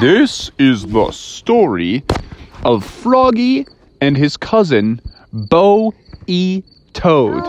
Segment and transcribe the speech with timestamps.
[0.00, 2.02] This is the story
[2.64, 3.64] of Froggy
[4.00, 5.00] and his cousin,
[5.32, 5.94] Boe
[6.26, 6.62] E.
[6.94, 7.42] Toad.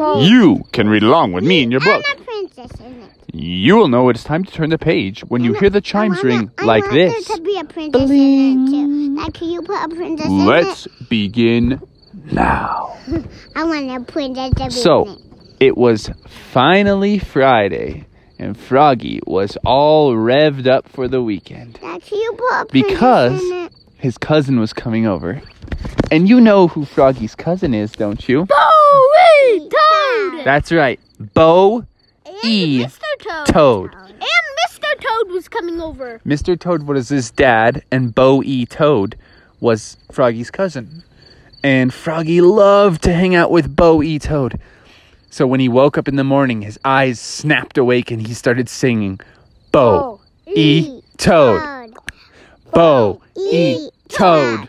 [0.00, 0.20] Oh.
[0.22, 2.04] You can read along with me in your book.
[2.06, 3.10] I'm a princess in it.
[3.32, 6.50] You will know it's time to turn the page when you hear the chimes ring
[6.62, 7.26] like want this.
[7.28, 9.16] there to be a princess too.
[9.16, 11.80] Like, can you put a princess in Let's begin
[12.30, 12.94] now.
[13.56, 15.18] I want a princess to be So, it.
[15.60, 16.10] it was
[16.52, 18.06] finally Friday,
[18.38, 21.78] and Froggy was all revved up for the weekend.
[21.82, 23.72] Like, can you put a Because in it?
[23.96, 25.40] his cousin was coming over.
[26.10, 28.46] And you know who Froggy's cousin is, don't you?
[28.46, 30.44] Bowie Toad!
[30.44, 30.98] That's right.
[31.34, 31.84] Boe
[32.24, 32.84] And E.
[32.84, 33.00] Mr.
[33.20, 33.46] Toad.
[33.46, 33.94] Toad.
[33.94, 35.00] And Mr.
[35.00, 36.20] Toad was coming over.
[36.24, 36.58] Mr.
[36.58, 38.64] Toad was his dad, and Boe E.
[38.66, 39.16] Toad
[39.60, 41.02] was Froggy's cousin.
[41.62, 44.18] And Froggy loved to hang out with Boe E.
[44.18, 44.60] Toad.
[45.30, 48.68] So when he woke up in the morning, his eyes snapped awake and he started
[48.68, 49.20] singing
[49.72, 51.02] Boe E.
[51.18, 51.94] Toad.
[52.72, 53.90] Boe E.
[54.08, 54.68] Toad.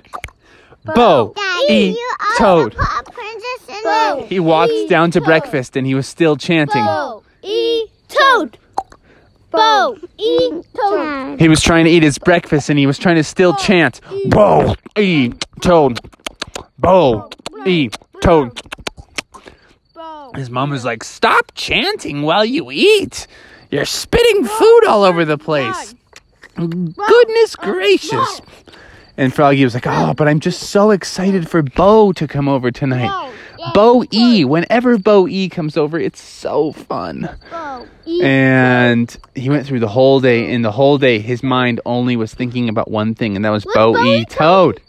[0.95, 1.33] Boe
[1.69, 1.97] E.
[2.37, 2.75] Toad.
[2.75, 4.19] put a princess in Boe.
[4.19, 4.27] it.
[4.27, 6.83] He walked down to breakfast and he was still chanting.
[6.83, 7.85] Boe E.
[8.07, 8.57] Toad.
[9.51, 10.61] Boe E.
[10.75, 11.39] Toad.
[11.39, 14.75] He was trying to eat his breakfast and he was trying to still chant, Boe,
[14.97, 15.99] E, Toad,
[16.77, 17.29] Boe,
[17.65, 17.89] E,
[18.21, 18.59] Toad.
[20.35, 23.27] His mom was like, Stop chanting while you eat.
[23.71, 25.95] You're spitting food all over the place.
[26.55, 28.41] Goodness gracious.
[29.17, 32.71] And Froggy was like, Oh, but I'm just so excited for Boe to come over
[32.71, 33.33] tonight.
[33.73, 37.29] Boe E, whenever Boe E comes over, it's so fun.
[38.23, 40.51] And he went through the whole day.
[40.53, 43.65] And the whole day, his mind only was thinking about one thing, and that was
[43.73, 44.81] Boe E Toad.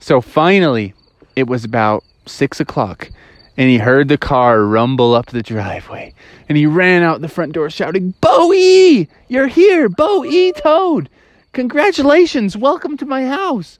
[0.00, 0.94] So finally,
[1.36, 3.10] it was about six o'clock,
[3.56, 6.14] and he heard the car rumble up the driveway.
[6.48, 9.08] And he ran out the front door shouting, Boe E!
[9.28, 9.88] You're here!
[9.88, 11.08] Boe E Toad!
[11.52, 12.56] Congratulations!
[12.56, 13.78] Welcome to my house!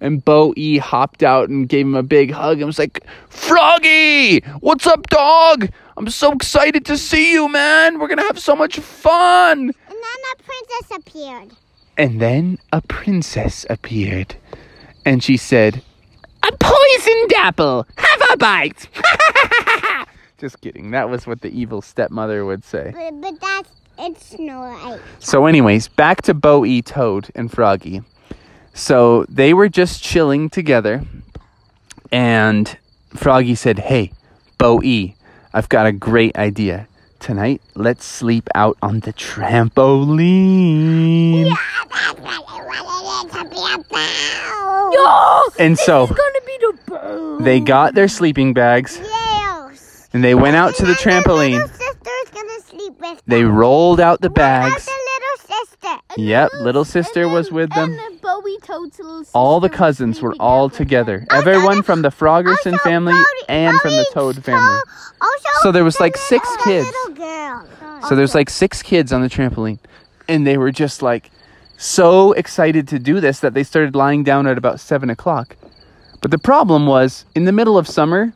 [0.00, 4.40] And Boe E hopped out and gave him a big hug and was like, Froggy!
[4.60, 5.70] What's up, dog?
[5.96, 7.98] I'm so excited to see you, man!
[7.98, 9.60] We're gonna have so much fun!
[9.60, 11.52] And then a princess appeared.
[11.96, 14.34] And then a princess appeared.
[15.04, 15.82] And she said,
[16.42, 17.86] A poisoned apple!
[17.96, 18.88] Have a bite!
[20.38, 20.90] Just kidding.
[20.90, 22.92] That was what the evil stepmother would say.
[22.94, 25.00] But, but that's, it's Snow White.
[25.20, 26.82] So, anyways, back to Boe E.
[26.82, 28.02] Toad and Froggy.
[28.74, 31.04] So they were just chilling together,
[32.10, 32.76] and
[33.14, 34.12] Froggy said, Hey,
[34.56, 35.14] Boe E,
[35.52, 36.88] I've got a great idea.
[37.20, 40.24] Tonight, let's sleep out on the trampoline.
[44.92, 47.31] Yeah, And so It's gonna be the Boe.
[47.44, 50.08] They got their sleeping bags Yes.
[50.12, 51.52] and they went out to the trampoline.
[51.52, 54.84] Little sister's gonna sleep with They rolled out the bags.
[54.86, 56.00] the little sister?
[56.16, 57.90] And Yep, little sister was with them.
[57.90, 61.26] And then Bowie Toad's little sister All the cousins were all together.
[61.30, 64.80] Oh, also, Everyone from the Froggerson family Bodie- and from the Toad family.
[65.20, 66.88] Also, So there was like six kids.
[68.08, 69.78] So there's like six kids on the trampoline,
[70.28, 71.30] and they were just like
[71.76, 75.56] so excited to do this that they started lying down at about seven o'clock.
[76.22, 78.32] But the problem was in the middle of summer,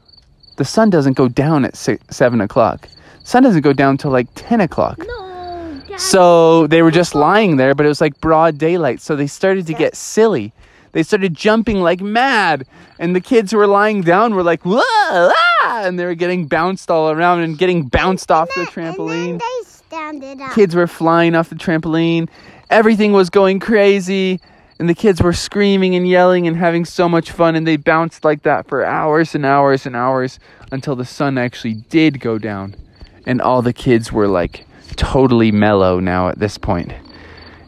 [0.57, 2.89] the sun doesn't go down at six, seven o'clock.
[3.25, 4.99] Sun doesn't go down till like ten o'clock.
[4.99, 5.81] No.
[5.89, 6.01] Dad.
[6.01, 9.01] So they were just lying there, but it was like broad daylight.
[9.01, 10.53] So they started to get silly.
[10.93, 12.67] They started jumping like mad,
[12.99, 16.47] and the kids who were lying down were like, "Whoa!" ah," and they were getting
[16.47, 20.53] bounced all around and getting bounced off the And trampoline And then they standed up.
[20.55, 22.29] kids were flying off the trampoline.
[22.71, 24.41] Everything was going crazy.
[24.79, 27.57] And the kids were screaming and yelling and having so much fun.
[27.57, 30.39] And they bounced like that for hours and hours and hours
[30.71, 32.77] until the sun actually did go down.
[33.25, 34.67] And all the kids were like
[34.97, 36.59] totally mellow now at this.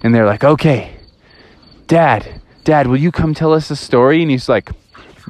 [0.02, 0.96] And they're like, okay,
[1.86, 4.20] Dad, Dad, will you come tell us a story?
[4.20, 4.70] And he's like,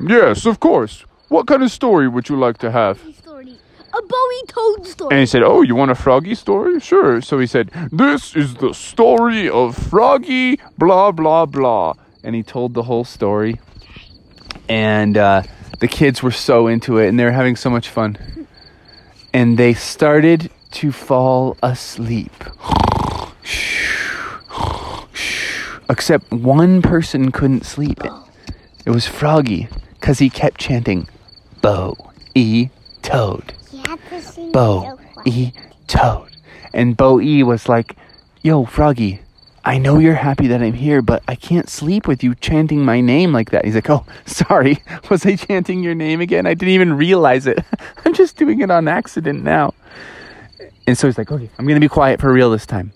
[0.07, 1.05] Yes, of course.
[1.29, 3.01] What kind of story would you like to have?
[3.93, 5.09] A Bowie Toad story.
[5.13, 6.79] And he said, Oh, you want a Froggy story?
[6.81, 7.21] Sure.
[7.21, 11.95] So he said, This is the story of Froggy, blah, blah, blah.
[12.23, 13.61] And he told the whole story.
[14.69, 15.43] And uh,
[15.81, 18.47] the kids were so into it and they were having so much fun.
[19.33, 22.33] And they started to fall asleep.
[25.91, 28.01] Except one person couldn't sleep.
[28.85, 31.09] It was Froggy because he kept chanting,
[31.63, 31.97] Boe,
[32.35, 32.69] E,
[33.03, 33.55] Toad.
[33.73, 34.99] You have to sing Boe.
[35.25, 35.53] E
[35.87, 36.29] Toad.
[36.73, 37.97] And Boe E was like,
[38.43, 39.21] Yo, Froggy,
[39.65, 43.01] I know you're happy that I'm here, but I can't sleep with you chanting my
[43.01, 43.65] name like that.
[43.65, 44.83] He's like, Oh, sorry.
[45.11, 46.47] Was I chanting your name again?
[46.47, 47.59] I didn't even realize it.
[48.05, 49.75] I'm just doing it on accident now.
[50.87, 52.93] And so he's like, Okay, I'm going to be quiet for real this time.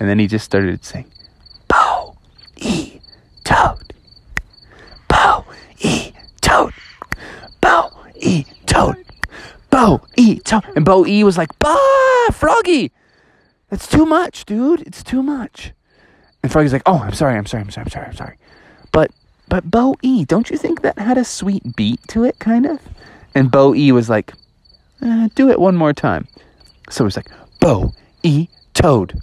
[0.00, 1.06] And then he just started saying,
[1.66, 2.16] Boe
[2.56, 3.00] E
[3.44, 3.92] Toad.
[5.08, 5.44] Boe
[5.80, 6.72] E Toad.
[7.60, 9.04] Boe E Toad.
[10.52, 12.92] E And Boe E was like, Bah, Froggy.
[13.70, 14.82] That's too much, dude.
[14.82, 15.72] It's too much.
[16.42, 18.36] And Froggy's like, Oh, I'm sorry, I'm sorry, I'm sorry, I'm sorry, I'm sorry.
[18.92, 19.10] But
[19.48, 22.80] but Boe E, don't you think that had a sweet beat to it, kind of?
[23.34, 24.32] And Boe E was like,
[25.00, 26.26] uh, do it one more time.
[26.90, 27.30] So was like,
[27.60, 27.92] Boe
[28.22, 29.20] E Toad.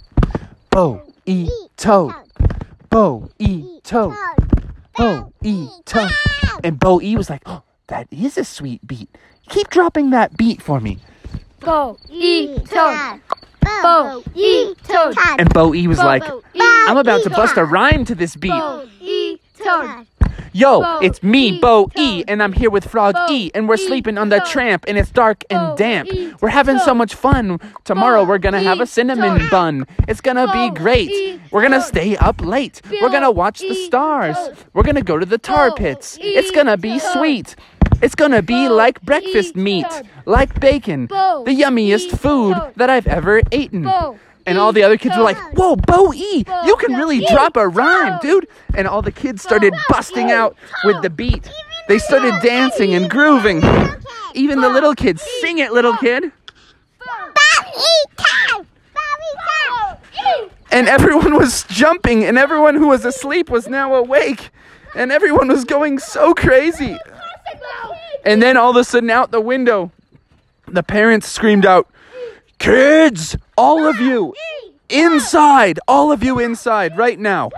[0.70, 2.14] Boe E Toad.
[2.90, 4.14] Boe E Toad.
[4.96, 6.10] Boe E Toad.
[6.64, 9.08] And Boe E was like, oh, that is a sweet beat.
[9.48, 10.98] Keep dropping that beat for me.
[11.66, 13.20] Boe E toad.
[13.82, 15.16] Boe E toad.
[15.36, 16.22] And Boe E was like,
[16.54, 18.50] I'm about to bust a rime to this beat.
[18.50, 20.06] Boe E toad.
[20.52, 23.76] Yo, Boe it's me, Boe E, and I'm here with Frog Boe E, and we're
[23.76, 26.08] sleeping on the tramp, and it's dark and damp.
[26.40, 27.58] We're having so much fun.
[27.82, 29.86] Tomorrow we're gonna have a cinnamon bun.
[30.06, 31.40] It's gonna be great.
[31.50, 32.80] We're gonna stay up late.
[33.02, 34.36] We're gonna watch the stars.
[34.72, 36.16] We're gonna go to the tar pits.
[36.20, 37.56] It's gonna be sweet.
[38.02, 39.86] It's gonna be like breakfast meat,
[40.24, 43.84] like bacon, the yummiest food that I've ever eaten.
[44.46, 47.66] And all the other kids were like, Whoa, Boe E, you can really drop a
[47.66, 48.46] rhyme, dude.
[48.74, 51.50] And all the kids started busting out with the beat.
[51.88, 53.62] They started dancing and grooving.
[54.34, 56.30] Even the little kids, sing it, little kid.
[60.70, 64.50] And everyone was jumping, and everyone who was asleep was now awake.
[64.94, 66.98] And everyone was going so crazy.
[68.26, 69.92] And then all of a sudden, out the window,
[70.66, 71.88] the parents screamed out,
[72.58, 74.34] Kids, all of you,
[74.88, 77.50] inside, all of you inside right now.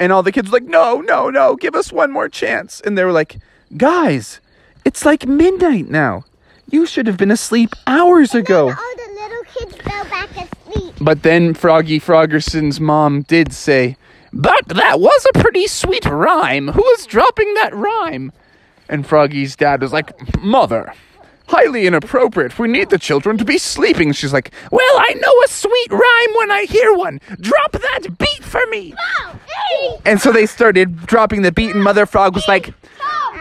[0.00, 2.80] And all the kids were like, No, no, no, give us one more chance.
[2.80, 3.38] And they were like,
[3.76, 4.40] Guys,
[4.84, 6.24] it's like midnight now.
[6.68, 8.70] You should have been asleep hours ago.
[8.70, 10.94] All the little kids fell back asleep.
[11.00, 13.96] But then Froggy Froggerson's mom did say,
[14.32, 16.68] But that was a pretty sweet rhyme.
[16.68, 18.32] Who was dropping that rhyme?
[18.88, 20.92] And Froggy's dad was like, Mother,
[21.48, 22.58] highly inappropriate.
[22.58, 24.12] We need the children to be sleeping.
[24.12, 27.20] She's like, Well, I know a sweet rhyme when I hear one.
[27.40, 28.94] Drop that beat for me.
[30.04, 32.72] And so they started dropping the beat, and Mother Frog was like,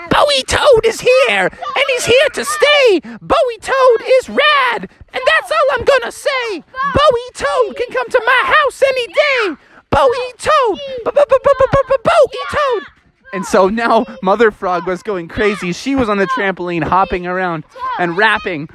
[0.10, 3.00] Bowie Toad is here, and he's here to stay.
[3.22, 6.64] Bowie Toad is rad, and that's all I'm gonna say.
[6.94, 9.56] Bowie Toad can come to my house any day.
[9.90, 12.84] Bowie Toad, Bowie Toad.
[13.33, 15.74] And so now Mother Frog was going crazy.
[15.74, 17.65] She was on the trampoline, hopping around
[18.00, 18.69] and rapping.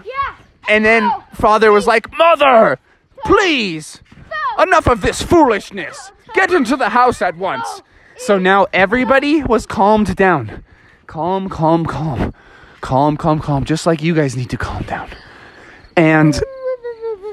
[0.69, 2.78] And then Father was like, Mother,
[3.25, 4.00] please,
[4.58, 6.12] enough of this foolishness.
[6.34, 7.82] Get into the house at once.
[8.16, 10.62] So now everybody was calmed down.
[11.06, 12.32] Calm, calm, calm.
[12.81, 13.64] Calm, calm, calm.
[13.64, 15.08] Just like you guys need to calm down.
[15.96, 16.40] And,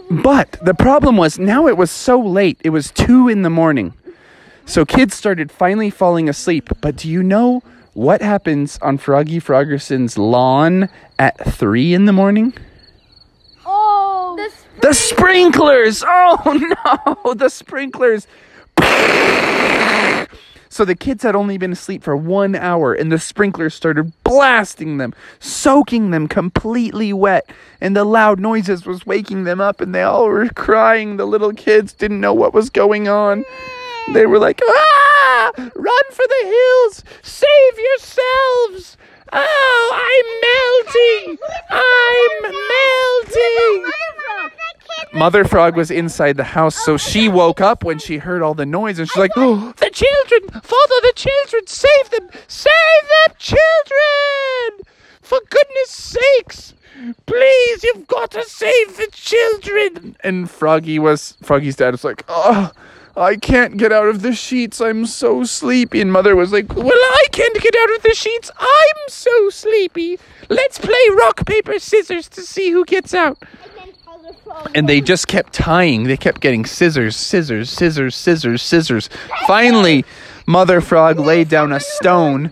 [0.10, 2.60] but the problem was now it was so late.
[2.64, 3.94] It was two in the morning.
[4.70, 6.70] So kids started finally falling asleep.
[6.80, 7.64] But do you know
[7.94, 12.54] what happens on Froggy Froggerson's lawn at three in the morning?
[13.66, 14.36] Oh.
[14.38, 16.04] The The sprinklers!
[16.06, 18.28] Oh no, the sprinklers!
[20.72, 24.98] So the kids had only been asleep for one hour, and the sprinklers started blasting
[24.98, 27.50] them, soaking them completely wet,
[27.82, 31.18] and the loud noises was waking them up, and they all were crying.
[31.18, 33.46] The little kids didn't know what was going on.
[34.14, 35.52] They were like, "Ah!
[35.56, 37.04] Run for the hills!
[37.22, 38.98] Save yourselves!
[39.32, 40.28] Oh, I'm
[41.28, 41.38] melting!
[41.70, 43.92] I'm melting!"
[45.14, 48.66] Mother Frog was inside the house, so she woke up when she heard all the
[48.66, 50.62] noise, and she's like, "Oh, the children!
[50.62, 51.68] Father, the children!
[51.68, 52.30] Save them!
[52.48, 52.74] Save
[53.28, 54.82] the children!
[55.22, 56.74] For goodness sakes!
[57.26, 62.72] Please, you've got to save the children!" And Froggy was Froggy's dad was like, "Oh."
[63.20, 64.80] I can't get out of the sheets.
[64.80, 66.00] I'm so sleepy.
[66.00, 68.50] And mother was like, Well, I can't get out of the sheets.
[68.58, 70.18] I'm so sleepy.
[70.48, 73.38] Let's play rock, paper, scissors to see who gets out.
[74.74, 76.04] And they just kept tying.
[76.04, 79.10] They kept getting scissors, scissors, scissors, scissors, scissors.
[79.48, 80.06] Finally,
[80.46, 82.52] Mother Frog laid down a stone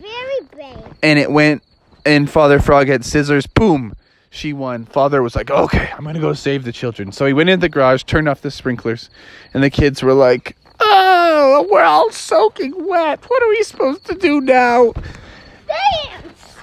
[1.01, 1.63] and it went,
[2.05, 3.47] and Father Frog had scissors.
[3.47, 3.93] Boom!
[4.29, 4.86] She won.
[4.86, 7.12] Father was like, okay, I'm going to go save the children.
[7.12, 9.10] So he went into the garage, turned off the sprinklers,
[9.53, 13.24] and the kids were like, oh, we're all soaking wet.
[13.27, 14.93] What are we supposed to do now?
[15.67, 16.57] Dance.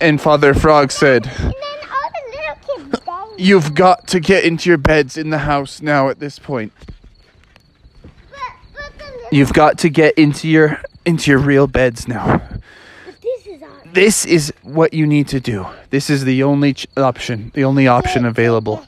[0.00, 3.40] And Father Frog said, And then all the little kids dance.
[3.40, 6.72] You've got to get into your beds in the house now at this point.
[8.02, 8.10] But,
[8.74, 12.42] but You've got to get into your into your real beds now.
[13.20, 13.62] This is.
[13.92, 15.66] This is what you need to do.
[15.90, 18.84] This is the only ch- option, the only option available.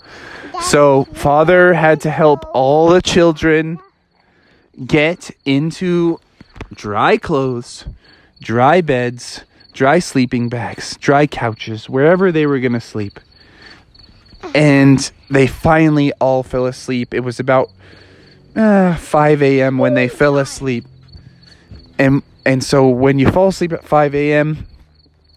[0.62, 3.79] So, father had to help all the children
[4.87, 6.21] get into
[6.73, 7.85] dry clothes,
[8.41, 13.19] dry beds, dry sleeping bags, dry couches, wherever they were going to sleep.
[14.55, 17.15] And they finally all fell asleep.
[17.15, 17.71] It was about
[18.55, 19.79] uh, 5 a.m.
[19.79, 20.85] when they fell asleep.
[21.99, 24.67] And and so when you fall asleep at 5 a.m.,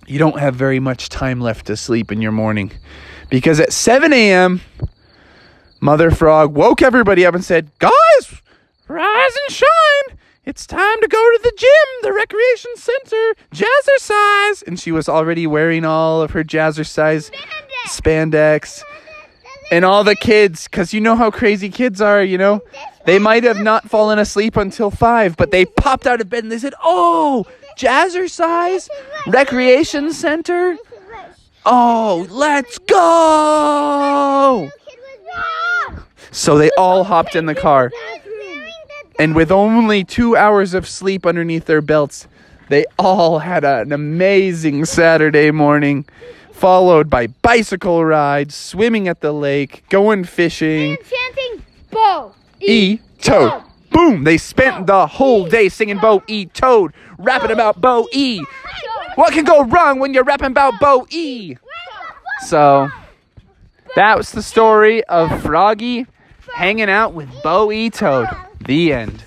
[0.08, 2.72] you don't have very much time left to sleep in your morning.
[3.30, 4.62] Because at 7 a.m.,
[5.80, 8.42] Mother Frog woke everybody up and said, Guys,
[8.88, 10.18] rise and shine.
[10.46, 11.70] It's time to go to the gym,
[12.04, 14.68] the recreation center, jazzercise.
[14.68, 17.32] And she was already wearing all of her jazzercise
[17.88, 18.84] spandex.
[19.72, 22.62] And all the kids, because you know how crazy kids are, you know?
[23.06, 26.52] They might have not fallen asleep until five, but they popped out of bed and
[26.52, 28.90] they said, Oh, jazzercise,
[29.28, 30.78] recreation center.
[31.66, 34.70] Oh, let's go.
[36.32, 37.92] So they all hopped in the car.
[39.18, 42.28] And with only two hours of sleep underneath their belts,
[42.70, 46.06] they all had an amazing Saturday morning,
[46.52, 50.98] followed by bicycle rides, swimming at the lake, going fishing.
[50.98, 53.64] Chanting Boe E Toad.
[53.96, 54.26] Boom!
[54.26, 58.44] They spent the whole day singing Boe E Toad, rapping about Boe E.
[59.16, 61.56] What can go wrong when you're rapping about Boe E?
[62.46, 62.90] So
[63.96, 66.08] that was the story of Froggy
[66.54, 68.28] hanging out with Boe E Toad.
[68.60, 69.24] The end.